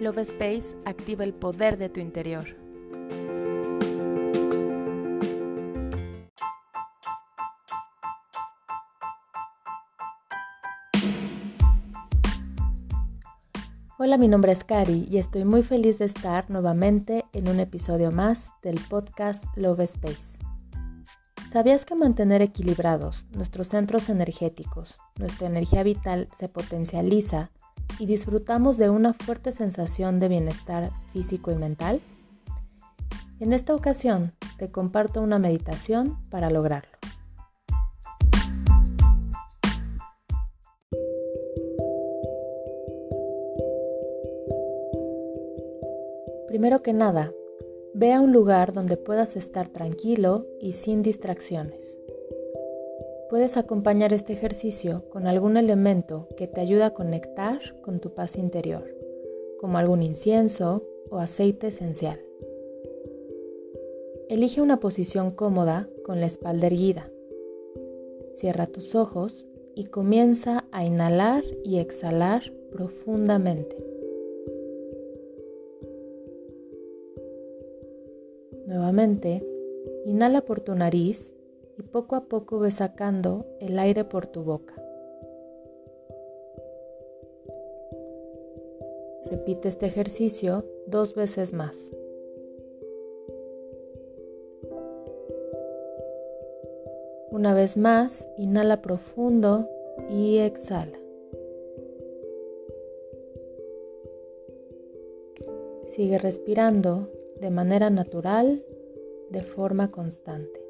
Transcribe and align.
Love 0.00 0.22
Space 0.22 0.74
activa 0.86 1.24
el 1.24 1.34
poder 1.34 1.76
de 1.76 1.90
tu 1.90 2.00
interior. 2.00 2.56
Hola, 13.98 14.16
mi 14.16 14.28
nombre 14.28 14.52
es 14.52 14.64
Cari 14.64 15.06
y 15.10 15.18
estoy 15.18 15.44
muy 15.44 15.62
feliz 15.62 15.98
de 15.98 16.06
estar 16.06 16.48
nuevamente 16.48 17.26
en 17.34 17.48
un 17.48 17.60
episodio 17.60 18.10
más 18.10 18.54
del 18.62 18.80
podcast 18.88 19.44
Love 19.54 19.80
Space. 19.80 20.49
¿Sabías 21.50 21.84
que 21.84 21.96
mantener 21.96 22.42
equilibrados 22.42 23.26
nuestros 23.32 23.66
centros 23.66 24.08
energéticos, 24.08 24.94
nuestra 25.18 25.48
energía 25.48 25.82
vital 25.82 26.28
se 26.32 26.48
potencializa 26.48 27.50
y 27.98 28.06
disfrutamos 28.06 28.76
de 28.76 28.88
una 28.88 29.14
fuerte 29.14 29.50
sensación 29.50 30.20
de 30.20 30.28
bienestar 30.28 30.92
físico 31.12 31.50
y 31.50 31.56
mental? 31.56 32.00
En 33.40 33.52
esta 33.52 33.74
ocasión 33.74 34.30
te 34.58 34.70
comparto 34.70 35.22
una 35.22 35.40
meditación 35.40 36.16
para 36.30 36.50
lograrlo. 36.50 36.92
Primero 46.46 46.80
que 46.82 46.92
nada, 46.92 47.32
ve 48.00 48.14
a 48.14 48.22
un 48.22 48.32
lugar 48.32 48.72
donde 48.72 48.96
puedas 48.96 49.36
estar 49.36 49.68
tranquilo 49.68 50.46
y 50.58 50.72
sin 50.72 51.02
distracciones. 51.02 52.00
Puedes 53.28 53.58
acompañar 53.58 54.14
este 54.14 54.32
ejercicio 54.32 55.04
con 55.10 55.26
algún 55.26 55.58
elemento 55.58 56.26
que 56.34 56.46
te 56.46 56.62
ayude 56.62 56.84
a 56.84 56.94
conectar 56.94 57.60
con 57.82 58.00
tu 58.00 58.14
paz 58.14 58.38
interior, 58.38 58.86
como 59.60 59.76
algún 59.76 60.02
incienso 60.02 60.82
o 61.10 61.18
aceite 61.18 61.66
esencial. 61.66 62.18
Elige 64.30 64.62
una 64.62 64.80
posición 64.80 65.30
cómoda 65.30 65.86
con 66.02 66.20
la 66.20 66.26
espalda 66.26 66.68
erguida. 66.68 67.10
Cierra 68.32 68.66
tus 68.66 68.94
ojos 68.94 69.46
y 69.74 69.84
comienza 69.84 70.64
a 70.72 70.86
inhalar 70.86 71.44
y 71.64 71.80
exhalar 71.80 72.50
profundamente. 72.72 73.89
Inhala 80.04 80.40
por 80.42 80.60
tu 80.60 80.74
nariz 80.74 81.34
y 81.78 81.82
poco 81.82 82.16
a 82.16 82.24
poco 82.24 82.58
ve 82.58 82.70
sacando 82.70 83.46
el 83.60 83.78
aire 83.78 84.04
por 84.04 84.26
tu 84.26 84.42
boca. 84.42 84.74
Repite 89.26 89.68
este 89.68 89.86
ejercicio 89.86 90.64
dos 90.86 91.14
veces 91.14 91.52
más. 91.52 91.92
Una 97.30 97.54
vez 97.54 97.76
más, 97.76 98.28
inhala 98.36 98.82
profundo 98.82 99.68
y 100.08 100.38
exhala. 100.38 100.98
Sigue 105.86 106.18
respirando 106.18 107.08
de 107.40 107.50
manera 107.50 107.88
natural, 107.88 108.64
de 109.30 109.42
forma 109.42 109.90
constante. 109.90 110.60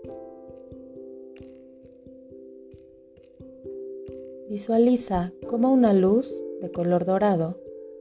Visualiza 4.49 5.33
cómo 5.49 5.73
una 5.73 5.93
luz 5.93 6.43
de 6.61 6.71
color 6.71 7.05
dorado 7.05 7.57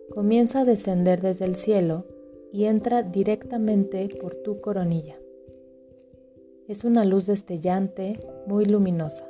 comienza 0.10 0.62
a 0.62 0.66
descender 0.66 1.22
desde 1.22 1.46
el 1.46 1.56
cielo 1.56 2.06
y 2.52 2.66
entra 2.66 3.04
directamente 3.04 4.10
por 4.20 4.36
tu 4.36 4.60
coronilla. 4.60 5.16
Es 6.68 6.84
una 6.84 7.06
luz 7.06 7.28
destellante 7.28 8.20
muy 8.48 8.66
luminosa. 8.66 9.30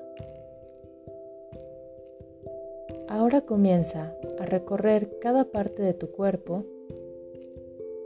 Ahora 3.09 3.41
comienza 3.41 4.15
a 4.39 4.45
recorrer 4.45 5.19
cada 5.19 5.45
parte 5.45 5.81
de 5.81 5.93
tu 5.93 6.11
cuerpo, 6.11 6.63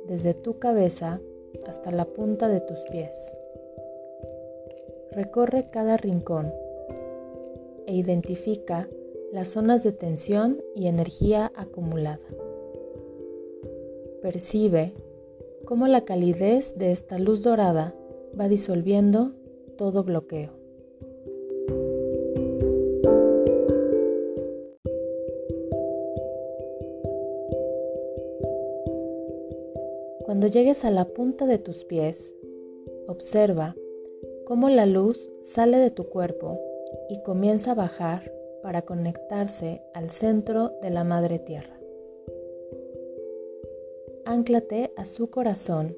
desde 0.07 0.33
tu 0.33 0.59
cabeza 0.59 1.19
hasta 1.67 1.91
la 1.91 2.05
punta 2.05 2.49
de 2.49 2.61
tus 2.61 2.79
pies. 2.91 3.35
Recorre 5.11 5.69
cada 5.69 5.97
rincón 5.97 6.53
e 7.85 7.95
identifica 7.95 8.87
las 9.31 9.49
zonas 9.49 9.83
de 9.83 9.91
tensión 9.91 10.61
y 10.75 10.87
energía 10.87 11.51
acumulada. 11.55 12.27
Percibe 14.21 14.93
cómo 15.65 15.87
la 15.87 16.05
calidez 16.05 16.77
de 16.77 16.91
esta 16.91 17.19
luz 17.19 17.41
dorada 17.41 17.93
va 18.39 18.47
disolviendo 18.47 19.33
todo 19.77 20.03
bloqueo. 20.03 20.62
Cuando 30.43 30.59
llegues 30.59 30.83
a 30.83 30.91
la 30.91 31.05
punta 31.05 31.45
de 31.45 31.57
tus 31.57 31.85
pies, 31.85 32.35
observa 33.07 33.77
cómo 34.45 34.67
la 34.67 34.85
luz 34.85 35.31
sale 35.39 35.77
de 35.77 35.89
tu 35.89 36.09
cuerpo 36.09 36.59
y 37.07 37.23
comienza 37.23 37.71
a 37.71 37.75
bajar 37.75 38.29
para 38.61 38.81
conectarse 38.81 39.81
al 39.93 40.09
centro 40.09 40.73
de 40.81 40.89
la 40.89 41.05
Madre 41.05 41.39
Tierra. 41.39 41.79
Ánclate 44.25 44.91
a 44.97 45.05
su 45.05 45.29
corazón 45.29 45.95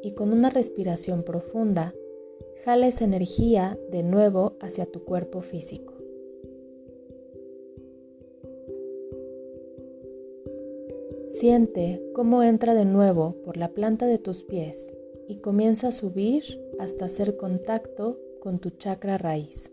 y 0.00 0.12
con 0.12 0.32
una 0.32 0.48
respiración 0.48 1.24
profunda, 1.24 1.92
jala 2.64 2.86
esa 2.86 3.02
energía 3.02 3.76
de 3.90 4.04
nuevo 4.04 4.54
hacia 4.60 4.86
tu 4.86 5.04
cuerpo 5.04 5.40
físico. 5.40 5.91
Siente 11.42 12.00
cómo 12.14 12.44
entra 12.44 12.72
de 12.72 12.84
nuevo 12.84 13.34
por 13.44 13.56
la 13.56 13.70
planta 13.70 14.06
de 14.06 14.18
tus 14.18 14.44
pies 14.44 14.94
y 15.26 15.38
comienza 15.38 15.88
a 15.88 15.92
subir 15.92 16.44
hasta 16.78 17.06
hacer 17.06 17.36
contacto 17.36 18.16
con 18.38 18.60
tu 18.60 18.70
chakra 18.70 19.18
raíz. 19.18 19.72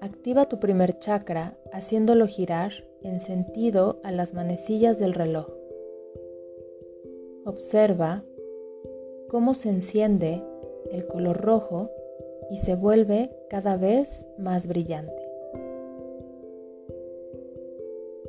Activa 0.00 0.48
tu 0.48 0.60
primer 0.60 1.00
chakra 1.00 1.58
haciéndolo 1.72 2.28
girar 2.28 2.74
en 3.02 3.18
sentido 3.18 3.98
a 4.04 4.12
las 4.12 4.34
manecillas 4.34 5.00
del 5.00 5.14
reloj. 5.14 5.48
Observa 7.44 8.22
cómo 9.28 9.54
se 9.54 9.70
enciende 9.70 10.44
el 10.92 11.08
color 11.08 11.40
rojo 11.40 11.90
y 12.52 12.58
se 12.58 12.76
vuelve 12.76 13.36
cada 13.50 13.76
vez 13.76 14.28
más 14.38 14.68
brillante. 14.68 15.25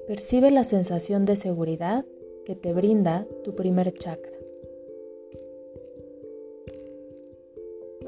Percibe 0.07 0.51
la 0.51 0.63
sensación 0.63 1.25
de 1.25 1.35
seguridad 1.35 2.05
que 2.45 2.55
te 2.55 2.71
brinda 2.71 3.27
tu 3.43 3.55
primer 3.55 3.91
chakra. 3.91 4.31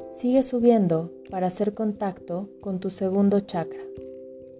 Sigue 0.07 0.43
subiendo 0.43 1.11
para 1.29 1.47
hacer 1.47 1.73
contacto 1.73 2.47
con 2.61 2.79
tu 2.79 2.89
segundo 2.89 3.41
chakra, 3.41 3.81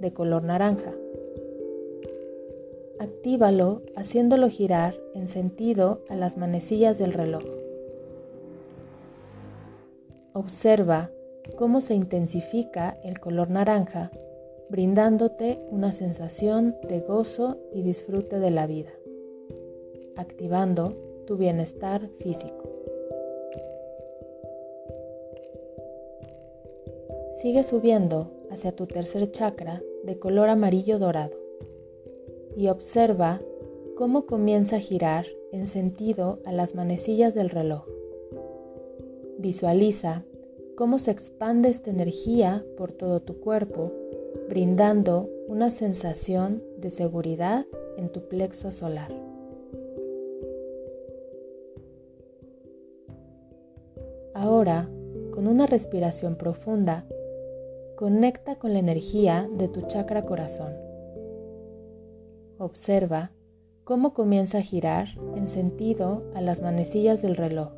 de 0.01 0.11
color 0.11 0.43
naranja. 0.43 0.93
Actívalo 2.99 3.83
haciéndolo 3.95 4.49
girar 4.49 4.99
en 5.15 5.29
sentido 5.29 6.01
a 6.09 6.15
las 6.15 6.37
manecillas 6.37 6.97
del 6.97 7.13
reloj. 7.13 7.45
Observa 10.33 11.09
cómo 11.55 11.79
se 11.79 11.95
intensifica 11.95 12.97
el 13.01 13.21
color 13.21 13.49
naranja, 13.49 14.11
brindándote 14.69 15.59
una 15.69 15.91
sensación 15.91 16.75
de 16.87 17.01
gozo 17.01 17.57
y 17.73 17.81
disfrute 17.81 18.39
de 18.39 18.51
la 18.51 18.67
vida, 18.67 18.91
activando 20.15 20.95
tu 21.25 21.37
bienestar 21.37 22.09
físico. 22.19 22.69
Sigue 27.41 27.63
subiendo 27.63 28.31
hacia 28.51 28.71
tu 28.71 28.85
tercer 28.85 29.31
chakra 29.31 29.81
de 30.03 30.19
color 30.19 30.49
amarillo 30.49 30.99
dorado 30.99 31.37
y 32.57 32.67
observa 32.67 33.41
cómo 33.95 34.25
comienza 34.25 34.77
a 34.77 34.79
girar 34.79 35.25
en 35.51 35.67
sentido 35.67 36.39
a 36.45 36.51
las 36.51 36.75
manecillas 36.75 37.33
del 37.33 37.49
reloj. 37.49 37.85
Visualiza 39.37 40.25
cómo 40.75 40.99
se 40.99 41.11
expande 41.11 41.69
esta 41.69 41.89
energía 41.91 42.65
por 42.77 42.91
todo 42.91 43.21
tu 43.21 43.39
cuerpo, 43.39 43.91
brindando 44.47 45.29
una 45.47 45.69
sensación 45.69 46.63
de 46.77 46.91
seguridad 46.91 47.65
en 47.97 48.09
tu 48.09 48.27
plexo 48.27 48.71
solar. 48.71 49.11
Ahora, 54.33 54.89
con 55.31 55.47
una 55.47 55.65
respiración 55.65 56.35
profunda, 56.35 57.05
Conecta 57.99 58.55
con 58.55 58.71
la 58.71 58.79
energía 58.79 59.49
de 59.57 59.67
tu 59.67 59.81
chakra 59.81 60.25
corazón. 60.25 60.71
Observa 62.57 63.33
cómo 63.83 64.13
comienza 64.13 64.59
a 64.59 64.61
girar 64.61 65.09
en 65.35 65.49
sentido 65.49 66.23
a 66.33 66.39
las 66.39 66.61
manecillas 66.61 67.21
del 67.21 67.35
reloj. 67.35 67.73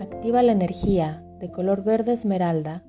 Activa 0.00 0.42
la 0.42 0.52
energía 0.52 1.24
de 1.40 1.50
color 1.50 1.82
verde 1.82 2.12
esmeralda, 2.12 2.84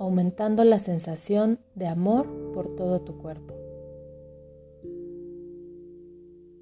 aumentando 0.00 0.64
la 0.64 0.78
sensación 0.78 1.60
de 1.74 1.86
amor 1.86 2.26
por 2.54 2.74
todo 2.74 3.02
tu 3.02 3.18
cuerpo. 3.18 3.54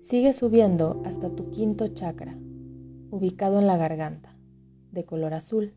Sigue 0.00 0.32
subiendo 0.32 1.00
hasta 1.04 1.30
tu 1.30 1.50
quinto 1.50 1.86
chakra, 1.86 2.36
ubicado 3.10 3.60
en 3.60 3.68
la 3.68 3.76
garganta, 3.76 4.36
de 4.90 5.04
color 5.04 5.34
azul. 5.34 5.74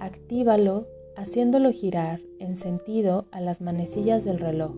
Actívalo 0.00 0.86
haciéndolo 1.16 1.70
girar 1.70 2.20
en 2.38 2.56
sentido 2.56 3.26
a 3.30 3.42
las 3.42 3.60
manecillas 3.60 4.24
del 4.24 4.38
reloj 4.38 4.74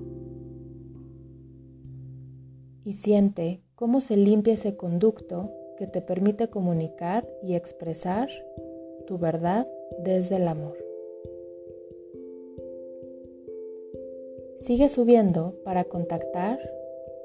y 2.83 2.95
siente 2.95 3.63
cómo 3.77 4.01
se 4.01 4.17
limpia 4.17 4.55
ese 4.55 4.77
conducto 4.77 5.53
que 5.79 5.87
te 5.87 6.01
permite 6.01 6.51
comunicar 6.51 7.29
y 7.45 7.55
expresar 7.55 8.29
tu 9.07 9.19
verdad 9.19 9.69
desde 10.03 10.37
el 10.37 10.49
amor. 10.49 10.80
Sigue 14.61 14.89
subiendo 14.89 15.55
para 15.65 15.85
contactar 15.85 16.59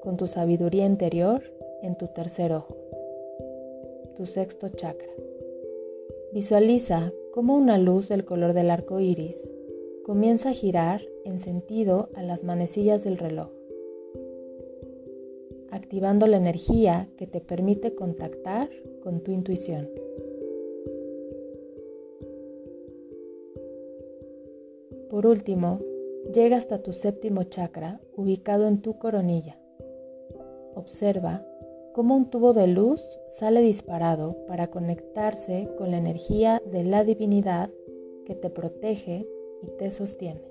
con 0.02 0.18
tu 0.18 0.28
sabiduría 0.28 0.86
interior 0.86 1.44
en 1.82 1.98
tu 1.98 2.08
tercer 2.08 2.52
ojo, 2.52 2.76
tu 4.16 4.26
sexto 4.26 4.70
chakra. 4.70 5.14
Visualiza 6.34 7.14
cómo 7.32 7.56
una 7.56 7.78
luz 7.78 8.10
del 8.10 8.26
color 8.26 8.54
del 8.54 8.72
arco 8.72 9.00
iris 9.00 9.52
comienza 10.04 10.50
a 10.50 10.54
girar 10.54 11.02
en 11.24 11.40
sentido 11.40 12.10
a 12.16 12.24
las 12.24 12.44
manecillas 12.44 13.04
del 13.04 13.18
reloj 13.18 13.50
activando 15.76 16.26
la 16.26 16.38
energía 16.38 17.10
que 17.18 17.28
te 17.28 17.42
permite 17.42 17.96
contactar 17.96 18.70
con 19.04 19.22
tu 19.22 19.32
intuición. 19.32 19.90
Por 25.10 25.28
último, 25.28 25.82
llega 26.34 26.58
hasta 26.58 26.82
tu 26.82 26.94
séptimo 26.94 27.44
chakra 27.44 28.02
ubicado 28.16 28.68
en 28.68 28.82
tu 28.82 28.98
coronilla. 28.98 29.58
Observa 30.76 31.46
cómo 31.94 32.16
un 32.16 32.30
tubo 32.30 32.54
de 32.54 32.68
luz 32.68 33.02
sale 33.30 33.62
disparado 33.62 34.36
para 34.48 34.68
conectarse 34.68 35.70
con 35.78 35.92
la 35.92 35.98
energía 35.98 36.62
de 36.66 36.84
la 36.84 37.04
divinidad 37.04 37.70
que 38.26 38.36
te 38.36 38.50
protege 38.50 39.28
y 39.62 39.68
te 39.78 39.92
sostiene. 39.92 40.42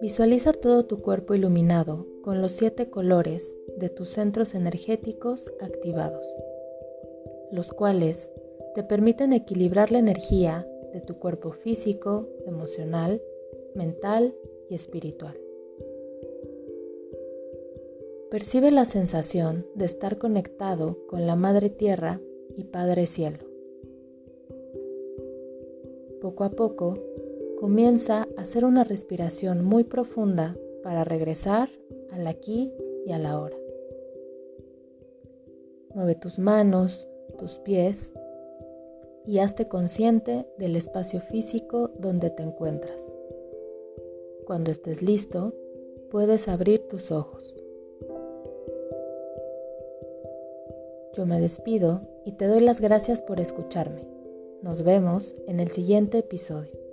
Visualiza 0.00 0.52
todo 0.52 0.84
tu 0.84 1.00
cuerpo 1.00 1.34
iluminado 1.34 2.06
con 2.22 2.42
los 2.42 2.52
siete 2.52 2.90
colores 2.90 3.56
de 3.76 3.88
tus 3.88 4.10
centros 4.10 4.54
energéticos 4.54 5.50
activados, 5.60 6.26
los 7.50 7.72
cuales 7.72 8.30
te 8.74 8.82
permiten 8.82 9.32
equilibrar 9.32 9.92
la 9.92 9.98
energía 9.98 10.66
de 10.92 11.00
tu 11.00 11.18
cuerpo 11.18 11.52
físico, 11.52 12.28
emocional, 12.46 13.22
mental 13.74 14.34
y 14.68 14.74
espiritual. 14.74 15.38
Percibe 18.30 18.70
la 18.70 18.84
sensación 18.84 19.66
de 19.74 19.84
estar 19.84 20.18
conectado 20.18 20.98
con 21.08 21.26
la 21.26 21.36
Madre 21.36 21.70
Tierra 21.70 22.20
y 22.56 22.64
Padre 22.64 23.06
Cielo. 23.06 23.38
Poco 26.20 26.44
a 26.44 26.50
poco, 26.50 26.98
Comienza 27.64 28.28
a 28.36 28.42
hacer 28.42 28.66
una 28.66 28.84
respiración 28.84 29.64
muy 29.64 29.84
profunda 29.84 30.54
para 30.82 31.02
regresar 31.02 31.70
al 32.12 32.26
aquí 32.26 32.70
y 33.06 33.12
a 33.12 33.18
la 33.18 33.40
hora. 33.40 33.56
Mueve 35.94 36.16
tus 36.16 36.38
manos, 36.38 37.08
tus 37.38 37.58
pies 37.60 38.12
y 39.24 39.38
hazte 39.38 39.68
consciente 39.68 40.46
del 40.58 40.76
espacio 40.76 41.20
físico 41.20 41.88
donde 41.98 42.30
te 42.30 42.42
encuentras. 42.42 43.08
Cuando 44.46 44.70
estés 44.70 45.02
listo, 45.02 45.54
puedes 46.10 46.48
abrir 46.48 46.86
tus 46.88 47.10
ojos. 47.10 47.62
Yo 51.14 51.26
me 51.26 51.40
despido 51.40 52.02
y 52.24 52.32
te 52.32 52.46
doy 52.46 52.60
las 52.60 52.80
gracias 52.80 53.22
por 53.22 53.38
escucharme. 53.38 54.06
Nos 54.62 54.82
vemos 54.82 55.36
en 55.46 55.60
el 55.60 55.70
siguiente 55.70 56.18
episodio. 56.18 56.83